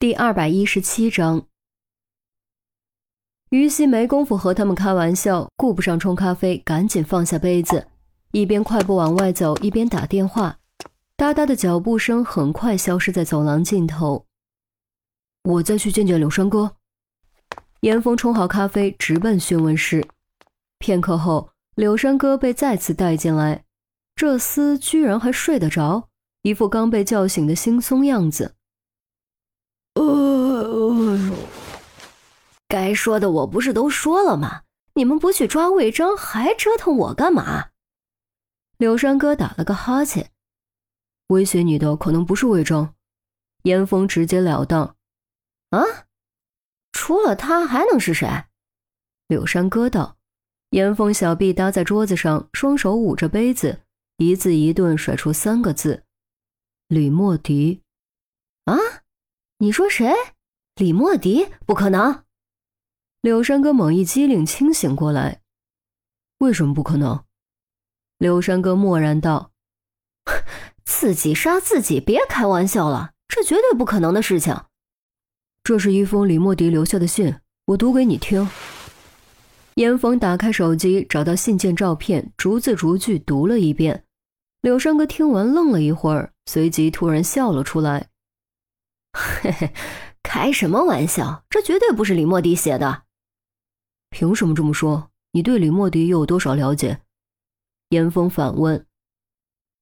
[0.00, 1.44] 第二百一十七章，
[3.50, 7.88] 于西没工夫和他们开玩笑，顾不上冲咖啡，赶紧放下杯子，
[8.30, 10.60] 一边快步往外走，一边打电话。
[11.16, 14.24] 哒哒的脚步声很快消失在走廊尽头。
[15.42, 16.76] 我再去见见柳山哥。
[17.80, 20.06] 严峰冲好咖啡，直奔询问室。
[20.78, 23.64] 片刻后，柳山哥被再次带进来，
[24.14, 26.08] 这厮居然还睡得着，
[26.42, 28.54] 一副刚被叫醒的惺忪样子。
[32.68, 34.62] 该说的我不是都说了吗？
[34.94, 37.70] 你们不去抓魏征，还折腾我干嘛？
[38.76, 40.30] 柳山哥打了个哈欠。
[41.28, 42.94] 威胁你的可能不是魏征，
[43.62, 44.96] 严峰直截了当。
[45.70, 45.82] 啊，
[46.92, 48.28] 除了他还能是谁？
[49.28, 50.16] 柳山哥道。
[50.70, 53.80] 严峰小臂搭在桌子上，双手捂着杯子，
[54.18, 56.04] 一字一顿甩出三个字：
[56.88, 57.82] 李莫迪。
[58.64, 58.76] 啊？
[59.56, 60.12] 你说谁？
[60.74, 61.48] 李莫迪？
[61.64, 62.24] 不可能！
[63.20, 65.40] 柳山哥猛一激灵，清醒过来。
[66.38, 67.24] 为什么不可能？
[68.16, 69.50] 柳山哥默然道
[70.86, 74.56] ：“自己杀自己，别开玩笑了，这绝对不可能的事情。”
[75.64, 78.48] 这是一封李莫迪留下的信，我读给你听。
[79.74, 84.04] 严峰打开手机，找到信件照片，逐字逐句读了一遍。
[84.62, 88.10] 柳山哥听完愣了一会儿，随即突然笑了出来。
[89.12, 89.72] 嘿嘿，
[90.22, 91.44] 开什么玩笑？
[91.50, 93.02] 这绝对不是李莫迪写的。
[94.10, 95.10] 凭什么这么说？
[95.32, 97.00] 你对李莫迪又有多少了解？
[97.90, 98.86] 严峰反问。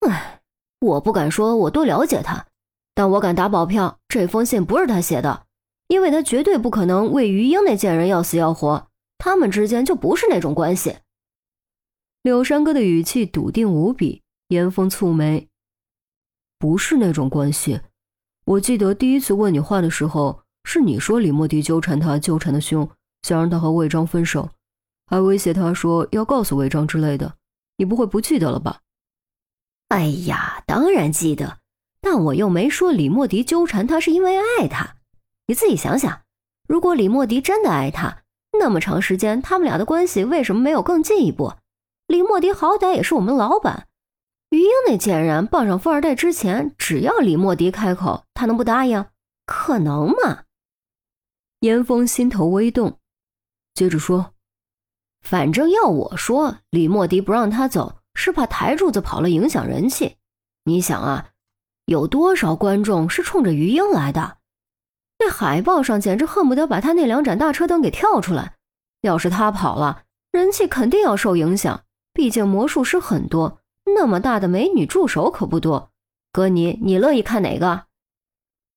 [0.00, 0.40] 哎，
[0.80, 2.46] 我不敢说我多了解他，
[2.94, 5.46] 但我敢打保票，这封信不是他写的，
[5.88, 10.98] 因为他绝对不可能为于英那贱人要死要活，他们之间就不是那种关系。
[12.22, 14.22] 柳山哥的语气笃定无比。
[14.48, 15.46] 严峰蹙眉，
[16.58, 17.82] 不是那种关系。
[18.46, 22.88] 我记得第一次问你话的时候，是你说李莫迪纠缠他，纠缠的凶，
[23.22, 24.50] 想让他和魏章分手，
[25.06, 27.34] 还威胁他说要告诉魏章之类的。
[27.76, 28.80] 你不会不记得了吧？
[29.88, 31.58] 哎呀，当然记得，
[32.00, 34.96] 但我又没说李莫迪纠缠他是因为爱他。
[35.46, 36.22] 你自己想想，
[36.68, 38.22] 如果李莫迪真的爱他，
[38.58, 41.54] 那么长时间他们俩的关系为什么没有更进一步？
[42.06, 43.86] 李莫迪好歹也是我们老板。
[44.50, 49.06] 于英那贱人傍上富二代之前，只要李莫迪开口，他能不答应？
[49.46, 50.44] 可能吗？
[51.60, 52.98] 严峰心头微动，
[53.78, 54.34] 接着说
[55.22, 60.16] ：“反正要我说，李莫迪不让他走，是怕台柱子跑了影响人气。
[60.64, 61.28] 你想啊，
[61.84, 64.38] 有多少观众是冲着于英来的？
[65.20, 68.56] 那海报上简直恨不得把他那两盏大车灯给跳出来。
[69.02, 70.02] 要是他跑了，
[70.32, 71.84] 人气肯定要受影响。
[72.12, 73.60] 毕竟魔术师很多。”
[73.94, 75.92] 那么大的美女助手可不多，
[76.32, 77.84] 哥你你乐意看哪个？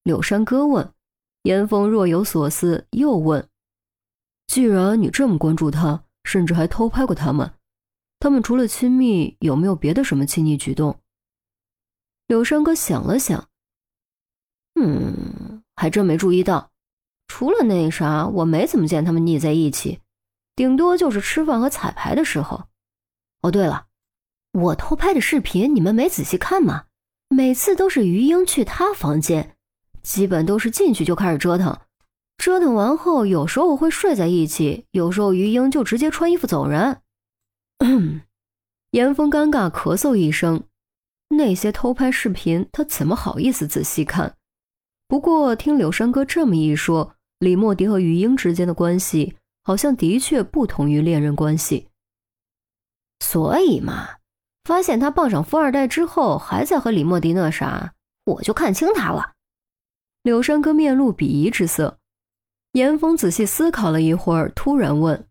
[0.03, 0.94] 柳山哥问。
[1.41, 3.50] 严峰若有所思，又问
[4.51, 7.53] ：“既然你这么关注他，甚至还偷拍过他们，
[8.19, 11.00] 他们除了亲密，有没有别的什么亲密举动？”
[12.28, 13.47] 柳山哥想了想，
[14.75, 16.69] 嗯，还真没注意到。
[17.29, 20.01] 除了那啥，我没怎么见他们腻在一起，
[20.53, 22.66] 顶多就是吃饭和彩排的时候。
[23.44, 23.88] 哦，对了。
[24.51, 26.88] 我偷拍的视频，你们没仔细看吗？
[27.29, 29.56] 每次都是于英去他房间，
[30.03, 31.79] 基本都是进去就开始折腾，
[32.41, 37.00] 折腾完后有时候会睡在一起，有时候于英就直接穿衣服走人。
[38.90, 40.63] 严峰尴尬咳嗽一声，
[41.30, 44.35] 那些偷拍视频他怎么好意思仔细看？
[45.07, 51.90] 不过听柳山哥这么一说，李莫迪和于英之间的关系好像的确不同于恋人关系，
[53.19, 54.16] 所以嘛。
[54.63, 57.94] 发现他傍上富二代之后，还在和李莫迪那啥，
[58.25, 59.34] 我就看清他了。
[60.24, 62.00] 柳山哥面露鄙夷之色。
[62.73, 65.27] 严峰仔细思考了一会儿，突然问：“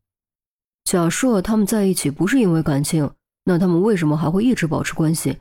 [0.84, 3.10] 假设他们在一起不是因为感情，
[3.44, 5.38] 那他们为什么还会一直保持关系？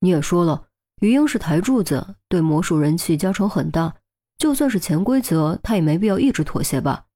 [0.00, 0.68] 你也说了，
[1.00, 3.94] 于英是台柱子，对魔术人气加成很大，
[4.38, 7.06] 就算是潜规则，他也没必要一直妥协吧？”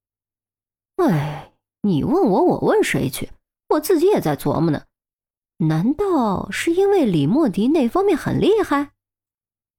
[0.96, 3.30] 哎，你问我，我问谁去？
[3.70, 4.82] 我自己也在琢磨呢。
[5.58, 8.90] 难道是因为李莫迪那方面很厉害？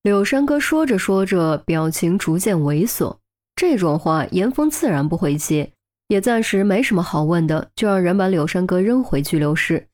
[0.01, 3.17] 柳山哥说着说着，表情逐渐猥琐。
[3.57, 5.73] 这种话，严峰自然不会接，
[6.09, 9.87] 也暂时没什么好问的，就让人把柳山哥扔回拘留室。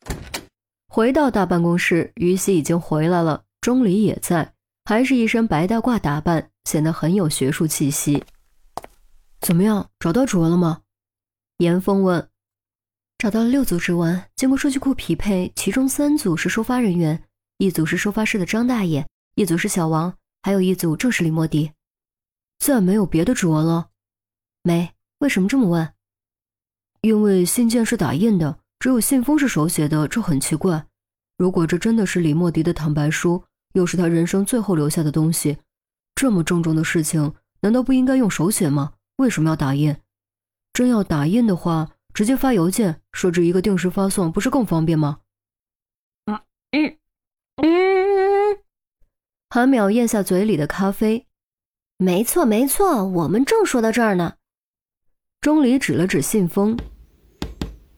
[0.89, 8.21] 回到大办公室，于西已经回来了，钟离也在，还是一身白大褂打扮，显得很有学术气息。
[9.39, 10.81] 怎么样，找到指纹了吗？
[11.59, 12.27] 严峰问。
[13.18, 17.24] 找到了六组指纹，经过数据库匹配，其中三组是收发人员，
[17.59, 21.71] 一组是收发室的张大爷，一组是小王，还有一组正是李莫迪。
[22.63, 23.89] 自然没有别的指纹了。
[24.62, 25.94] 没，为什么这么问？
[27.01, 30.88] 因为信件是打印的，只有信封是手写的，这很奇怪。
[31.38, 33.44] 如果这真的是李莫迪的坦白书，
[33.74, 35.57] 又是他人生最后留下的东西，
[36.15, 38.94] 这么郑重的事情，难道不应该用手写吗？
[39.18, 39.98] 为什么要打印？
[40.71, 45.19] 真要打印的话，直接发邮件，设置一个定时发送，不是更方便吗？
[46.27, 46.39] 嗯
[46.71, 46.98] 嗯
[47.57, 48.57] 嗯。
[49.50, 51.27] 韩淼咽下嘴里的咖啡。
[52.04, 54.34] 没错没错，我们正说到这儿呢。
[55.40, 56.78] 钟离指了指信封。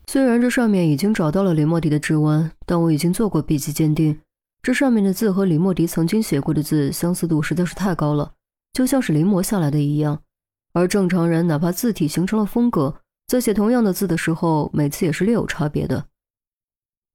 [0.05, 4.21] 虽然这上面已经找到了李莫迪的指纹，但我已经做过笔迹鉴定，
[4.61, 8.31] 这上面的字和李莫迪曾经写过的字相似度实在是太高了，
[8.73, 10.21] 就像是临摹下来的一样。
[10.73, 16.05] 而正常人哪怕字体形成了风格，在写同样的字的时候，每次也是略有差别的。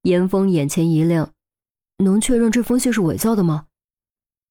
[0.02, 1.30] 严峰眼前一亮，
[1.98, 3.66] 能确认这封信是伪造的吗？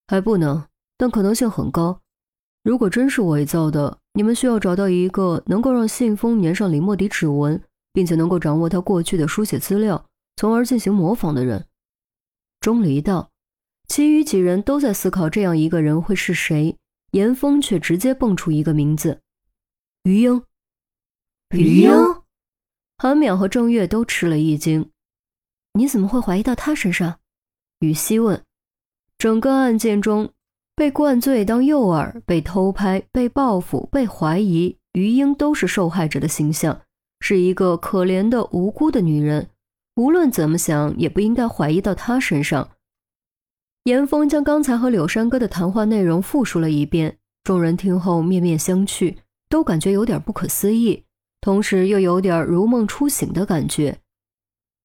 [0.07, 0.63] 还不能，
[0.97, 1.99] 但可能性很高。
[2.63, 7.61] 如果真是伪造的，你们需要找到一个能够让信封粘上李莫迪指纹。
[7.91, 11.65] 并且能够掌握他过去的书写资料，从而进行模仿的人，
[12.61, 13.31] 钟离道。
[13.87, 16.77] 其余几人都在思考这样一个人会是谁，
[17.11, 19.21] 严峰却直接蹦出一个名字：
[20.03, 20.43] 于英。
[21.49, 21.91] 于英。
[22.97, 24.91] 韩淼和郑月都吃了一惊。
[25.73, 27.19] 你怎么会怀疑到他身上？
[27.79, 28.45] 于西问。
[29.17, 30.31] 整个案件中，
[30.79, 36.79] 被灌醉当诱饵、被偷拍、被报复、被怀疑，于英都是受害者的形象。
[37.19, 39.49] 是一个可怜的无辜的女人，
[39.97, 42.69] 无论怎么想也不应该怀疑到她身上。
[43.83, 49.17] 严峰将刚才和柳山哥的谈话内容复述了一遍，众人听后面面相觑，
[49.49, 51.03] 都感觉有点不可思议，
[51.41, 53.99] 同时又有点如梦初醒的感觉。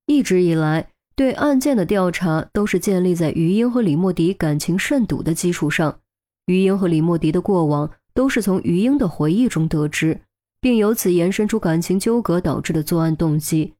[0.06, 6.00] 一直以来，对案件的调查都是建立在于英和李莫迪感情甚笃的基础上，
[6.46, 10.20] 于英和李莫迪的过往都是从于英的回忆中得知。
[10.60, 13.74] 并由此延伸出感情纠葛导致的作案动机。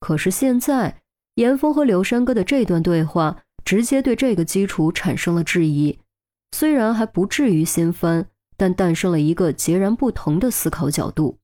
[0.00, 1.02] 可是现在，
[1.34, 5.98] 严峰和柳山哥的这段对话直接对这个基础产生了质疑。
[6.52, 8.26] 虽然还不至于掀翻，
[8.56, 11.36] 但诞生了一个截然不同的思考角度。